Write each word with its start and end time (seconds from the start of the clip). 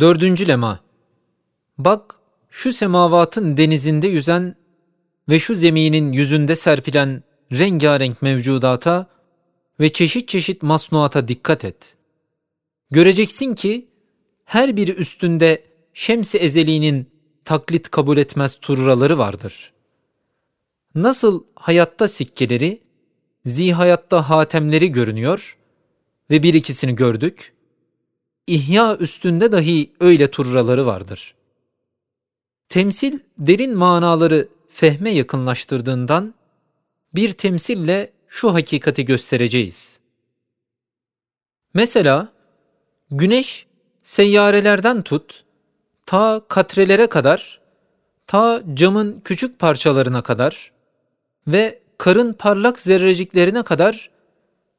Dördüncü 0.00 0.48
lema. 0.48 0.80
Bak 1.78 2.14
şu 2.50 2.72
semavatın 2.72 3.56
denizinde 3.56 4.08
yüzen 4.08 4.54
ve 5.28 5.38
şu 5.38 5.54
zeminin 5.54 6.12
yüzünde 6.12 6.56
serpilen 6.56 7.22
rengarenk 7.52 8.22
mevcudata 8.22 9.06
ve 9.80 9.92
çeşit 9.92 10.28
çeşit 10.28 10.62
masnuata 10.62 11.28
dikkat 11.28 11.64
et. 11.64 11.96
Göreceksin 12.90 13.54
ki 13.54 13.88
her 14.44 14.76
biri 14.76 14.90
üstünde 14.90 15.64
şems-i 15.94 16.38
ezeliğinin 16.38 17.10
taklit 17.44 17.90
kabul 17.90 18.16
etmez 18.16 18.58
turraları 18.60 19.18
vardır. 19.18 19.72
Nasıl 20.94 21.44
hayatta 21.54 22.08
sikkeleri, 22.08 22.82
zihayatta 23.44 24.30
hatemleri 24.30 24.92
görünüyor 24.92 25.58
ve 26.30 26.42
bir 26.42 26.54
ikisini 26.54 26.94
gördük, 26.94 27.51
İhya 28.46 28.96
üstünde 28.96 29.52
dahi 29.52 29.92
öyle 30.00 30.30
turraları 30.30 30.86
vardır. 30.86 31.34
Temsil 32.68 33.18
derin 33.38 33.76
manaları 33.76 34.48
fehme 34.68 35.10
yakınlaştırdığından 35.10 36.34
bir 37.14 37.32
temsille 37.32 38.12
şu 38.28 38.54
hakikati 38.54 39.04
göstereceğiz. 39.04 40.00
Mesela 41.74 42.32
güneş 43.10 43.66
seyyarelerden 44.02 45.02
tut 45.02 45.44
ta 46.06 46.42
katrelere 46.48 47.06
kadar, 47.06 47.60
ta 48.26 48.62
camın 48.74 49.20
küçük 49.24 49.58
parçalarına 49.58 50.22
kadar 50.22 50.72
ve 51.46 51.80
karın 51.98 52.32
parlak 52.32 52.80
zerreciklerine 52.80 53.62
kadar 53.62 54.10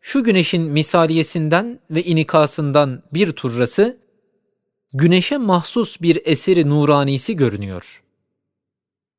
şu 0.06 0.24
güneşin 0.24 0.62
misaliyesinden 0.62 1.80
ve 1.92 2.04
inikasından 2.04 3.04
bir 3.14 3.32
turrası, 3.32 3.98
güneşe 4.94 5.38
mahsus 5.38 6.02
bir 6.02 6.22
eseri 6.26 6.70
nuranisi 6.70 7.36
görünüyor. 7.36 8.04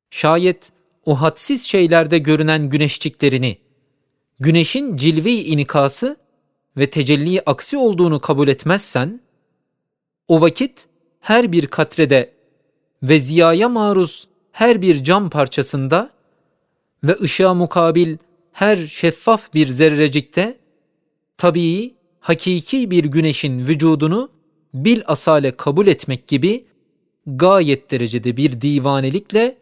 Şayet 0.09 0.71
o 1.05 1.21
hadsiz 1.21 1.63
şeylerde 1.65 2.17
görünen 2.17 2.69
güneşçiklerini, 2.69 3.57
güneşin 4.39 4.97
cilve 4.97 5.31
inikası 5.31 6.17
ve 6.77 6.89
tecelli 6.89 7.41
aksi 7.45 7.77
olduğunu 7.77 8.19
kabul 8.19 8.47
etmezsen, 8.47 9.21
o 10.27 10.41
vakit 10.41 10.87
her 11.19 11.51
bir 11.51 11.67
katrede 11.67 12.33
ve 13.03 13.19
ziyaya 13.19 13.69
maruz 13.69 14.27
her 14.51 14.81
bir 14.81 15.03
cam 15.03 15.29
parçasında 15.29 16.09
ve 17.03 17.15
ışığa 17.21 17.53
mukabil 17.53 18.17
her 18.51 18.77
şeffaf 18.77 19.53
bir 19.53 19.67
zerrecikte 19.67 20.64
tabii, 21.37 21.95
hakiki 22.19 22.91
bir 22.91 23.05
güneşin 23.05 23.59
vücudunu 23.59 24.29
bil 24.73 25.01
asale 25.05 25.51
kabul 25.51 25.87
etmek 25.87 26.27
gibi 26.27 26.65
gayet 27.27 27.91
derecede 27.91 28.37
bir 28.37 28.61
divanelikle 28.61 29.57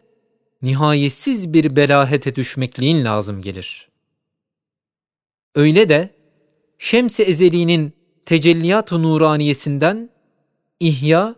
nihayetsiz 0.62 1.52
bir 1.52 1.76
belahete 1.76 2.36
düşmekliğin 2.36 3.04
lazım 3.04 3.42
gelir. 3.42 3.88
Öyle 5.54 5.88
de 5.88 6.10
Şems-i 6.78 7.22
Ezeli'nin 7.22 7.92
tecelliyat-ı 8.26 9.02
nuraniyesinden 9.02 10.10
ihya 10.80 11.34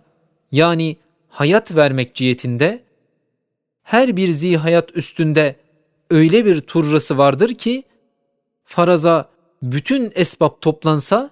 yani 0.52 0.96
hayat 1.28 1.76
vermek 1.76 2.14
cihetinde 2.14 2.82
her 3.82 4.16
bir 4.16 4.28
zihayat 4.28 4.96
üstünde 4.96 5.56
öyle 6.10 6.44
bir 6.44 6.60
turrası 6.60 7.18
vardır 7.18 7.54
ki 7.54 7.84
faraza 8.64 9.35
bütün 9.72 10.12
esbab 10.14 10.60
toplansa 10.60 11.30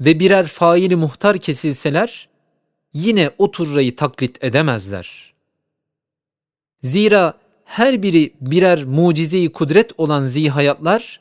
ve 0.00 0.20
birer 0.20 0.46
faili 0.46 0.96
muhtar 0.96 1.38
kesilseler 1.38 2.28
yine 2.92 3.30
o 3.38 3.50
turrayı 3.50 3.96
taklit 3.96 4.44
edemezler. 4.44 5.34
Zira 6.82 7.34
her 7.64 8.02
biri 8.02 8.34
birer 8.40 8.84
mucizeyi 8.84 9.52
kudret 9.52 9.90
olan 9.98 10.24
zihayatlar, 10.26 11.20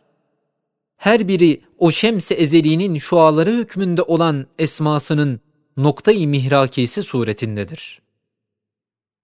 her 0.98 1.28
biri 1.28 1.62
o 1.78 1.92
şems-i 1.92 2.34
ezeliğinin 2.34 2.98
şuaları 2.98 3.52
hükmünde 3.52 4.02
olan 4.02 4.46
esmasının 4.60 5.40
noktayı 5.78 6.28
mihrakisi 6.28 7.04
suretindedir. 7.04 8.02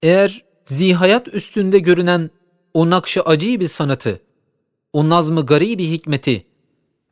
Eğer 0.02 0.44
zihayat 0.66 1.28
üstünde 1.28 1.80
görünen 1.80 2.30
o 2.74 2.90
nakşı 2.90 3.22
acı 3.22 3.60
bir 3.60 3.68
sanatı, 3.68 4.22
o 4.94 5.10
nazmı 5.10 5.46
gari 5.46 5.78
bir 5.78 5.88
hikmeti 5.88 6.46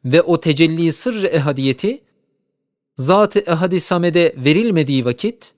ve 0.05 0.21
o 0.21 0.39
tecelli 0.39 0.93
sırrı 0.93 1.27
ehadiyeti 1.27 2.01
zat-ı 2.97 3.39
ehadi 3.39 3.81
samede 3.81 4.35
verilmediği 4.37 5.05
vakit 5.05 5.53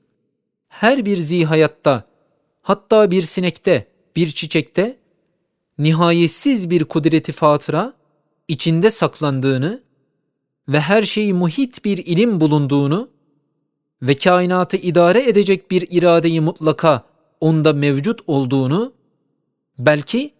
her 0.67 1.05
bir 1.05 1.17
zihayatta 1.17 2.03
hatta 2.61 3.11
bir 3.11 3.21
sinekte 3.21 3.87
bir 4.15 4.27
çiçekte 4.27 4.97
nihayetsiz 5.77 6.69
bir 6.69 6.83
kudreti 6.83 7.31
fatıra 7.31 7.93
içinde 8.47 8.91
saklandığını 8.91 9.83
ve 10.69 10.79
her 10.79 11.03
şeyi 11.03 11.33
muhit 11.33 11.85
bir 11.85 11.97
ilim 11.97 12.41
bulunduğunu 12.41 13.09
ve 14.01 14.17
kainatı 14.17 14.77
idare 14.77 15.29
edecek 15.29 15.71
bir 15.71 15.87
iradeyi 15.91 16.41
mutlaka 16.41 17.03
onda 17.41 17.73
mevcut 17.73 18.19
olduğunu 18.27 18.93
belki 19.79 20.33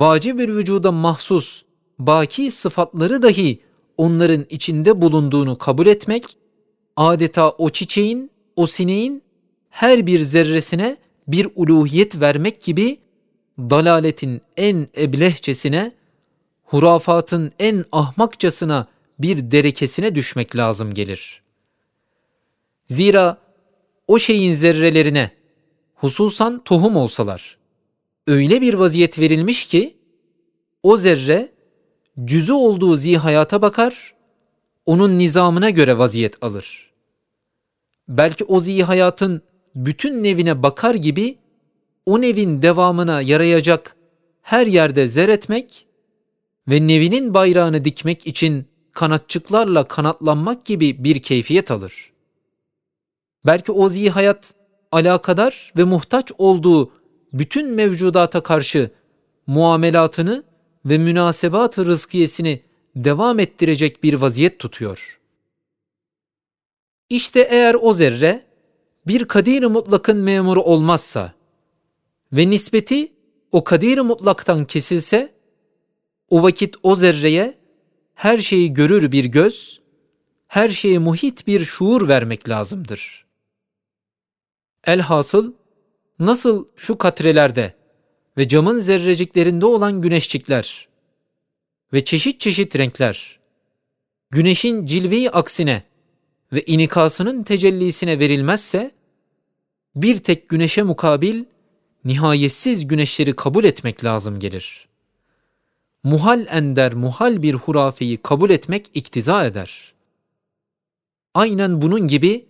vacib 0.00 0.38
bir 0.38 0.48
vücuda 0.48 0.92
mahsus 0.92 1.62
baki 2.06 2.50
sıfatları 2.50 3.22
dahi 3.22 3.60
onların 3.96 4.46
içinde 4.50 5.00
bulunduğunu 5.00 5.58
kabul 5.58 5.86
etmek, 5.86 6.24
adeta 6.96 7.50
o 7.50 7.70
çiçeğin, 7.70 8.30
o 8.56 8.66
sineğin 8.66 9.22
her 9.70 10.06
bir 10.06 10.20
zerresine 10.20 10.96
bir 11.28 11.48
uluhiyet 11.54 12.20
vermek 12.20 12.62
gibi 12.62 12.98
dalaletin 13.58 14.40
en 14.56 14.88
eblehçesine, 14.96 15.92
hurafatın 16.64 17.52
en 17.58 17.84
ahmakçasına 17.92 18.86
bir 19.18 19.50
derekesine 19.50 20.14
düşmek 20.14 20.56
lazım 20.56 20.94
gelir. 20.94 21.42
Zira 22.88 23.38
o 24.08 24.18
şeyin 24.18 24.52
zerrelerine, 24.52 25.30
hususan 25.94 26.64
tohum 26.64 26.96
olsalar, 26.96 27.58
öyle 28.26 28.60
bir 28.60 28.74
vaziyet 28.74 29.18
verilmiş 29.18 29.66
ki, 29.66 29.96
o 30.82 30.96
zerre 30.96 31.52
cüzü 32.24 32.52
olduğu 32.52 32.96
zihayata 32.96 33.62
bakar, 33.62 34.14
onun 34.86 35.18
nizamına 35.18 35.70
göre 35.70 35.98
vaziyet 35.98 36.42
alır. 36.44 36.90
Belki 38.08 38.44
o 38.44 38.60
zihayatın 38.60 39.42
bütün 39.74 40.22
nevine 40.22 40.62
bakar 40.62 40.94
gibi 40.94 41.38
o 42.06 42.20
nevin 42.20 42.62
devamına 42.62 43.20
yarayacak 43.20 43.96
her 44.42 44.66
yerde 44.66 45.08
zer 45.08 45.28
etmek 45.28 45.86
ve 46.68 46.86
nevinin 46.86 47.34
bayrağını 47.34 47.84
dikmek 47.84 48.26
için 48.26 48.66
kanatçıklarla 48.92 49.84
kanatlanmak 49.84 50.64
gibi 50.64 51.04
bir 51.04 51.22
keyfiyet 51.22 51.70
alır. 51.70 52.12
Belki 53.46 53.72
o 53.72 53.88
zihayat 53.88 54.54
alakadar 54.92 55.72
ve 55.76 55.84
muhtaç 55.84 56.32
olduğu 56.38 56.92
bütün 57.32 57.74
mevcudata 57.74 58.42
karşı 58.42 58.90
muamelatını 59.46 60.44
ve 60.84 60.98
münasebat-ı 60.98 61.86
rızkiyesini 61.86 62.62
devam 62.96 63.38
ettirecek 63.38 64.02
bir 64.02 64.14
vaziyet 64.14 64.58
tutuyor. 64.58 65.20
İşte 67.10 67.40
eğer 67.40 67.76
o 67.80 67.94
zerre 67.94 68.46
bir 69.06 69.24
kadir-i 69.24 69.66
mutlakın 69.66 70.16
memuru 70.16 70.62
olmazsa 70.62 71.32
ve 72.32 72.50
nispeti 72.50 73.12
o 73.52 73.64
kadir-i 73.64 74.00
mutlaktan 74.00 74.64
kesilse, 74.64 75.32
o 76.30 76.42
vakit 76.42 76.76
o 76.82 76.96
zerreye 76.96 77.54
her 78.14 78.38
şeyi 78.38 78.72
görür 78.72 79.12
bir 79.12 79.24
göz, 79.24 79.80
her 80.46 80.68
şeye 80.68 80.98
muhit 80.98 81.46
bir 81.46 81.64
şuur 81.64 82.08
vermek 82.08 82.48
lazımdır. 82.48 83.26
Elhasıl 84.84 85.52
nasıl 86.18 86.66
şu 86.76 86.98
katrelerde 86.98 87.74
ve 88.38 88.48
camın 88.48 88.80
zerreciklerinde 88.80 89.66
olan 89.66 90.00
güneşçikler 90.00 90.88
ve 91.92 92.04
çeşit 92.04 92.40
çeşit 92.40 92.78
renkler, 92.78 93.38
güneşin 94.30 94.86
cilveyi 94.86 95.30
aksine 95.30 95.82
ve 96.52 96.62
inikasının 96.66 97.42
tecellisine 97.42 98.18
verilmezse, 98.18 98.90
bir 99.96 100.16
tek 100.18 100.48
güneşe 100.48 100.82
mukabil 100.82 101.44
nihayetsiz 102.04 102.86
güneşleri 102.86 103.36
kabul 103.36 103.64
etmek 103.64 104.04
lazım 104.04 104.38
gelir. 104.40 104.88
Muhal 106.04 106.46
ender 106.50 106.94
muhal 106.94 107.42
bir 107.42 107.54
hurafeyi 107.54 108.16
kabul 108.16 108.50
etmek 108.50 108.90
iktiza 108.94 109.46
eder. 109.46 109.92
Aynen 111.34 111.80
bunun 111.80 112.08
gibi 112.08 112.46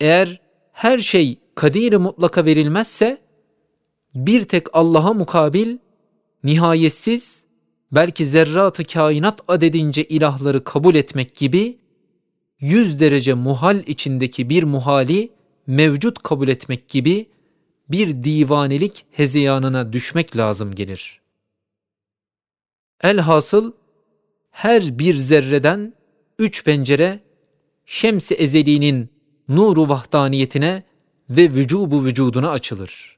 eğer 0.00 0.40
her 0.72 0.98
şey 0.98 1.38
kadir 1.54 1.92
mutlaka 1.92 2.44
verilmezse 2.44 3.25
bir 4.16 4.42
tek 4.42 4.66
Allah'a 4.72 5.12
mukabil 5.14 5.78
nihayetsiz 6.44 7.46
belki 7.92 8.26
zerratı 8.26 8.84
kainat 8.84 9.40
adedince 9.48 10.04
ilahları 10.04 10.64
kabul 10.64 10.94
etmek 10.94 11.34
gibi 11.34 11.78
yüz 12.60 13.00
derece 13.00 13.34
muhal 13.34 13.82
içindeki 13.86 14.50
bir 14.50 14.62
muhali 14.62 15.32
mevcut 15.66 16.22
kabul 16.22 16.48
etmek 16.48 16.88
gibi 16.88 17.26
bir 17.88 18.24
divanelik 18.24 19.04
hezeyanına 19.10 19.92
düşmek 19.92 20.36
lazım 20.36 20.74
gelir. 20.74 21.20
Elhasıl 23.02 23.72
her 24.50 24.98
bir 24.98 25.14
zerreden 25.14 25.94
üç 26.38 26.64
pencere 26.64 27.20
şems-i 27.86 28.34
ezeliğinin 28.34 29.08
nuru 29.48 29.88
vahdaniyetine 29.88 30.82
ve 31.30 31.42
vücubu 31.50 32.04
vücuduna 32.04 32.50
açılır. 32.50 33.15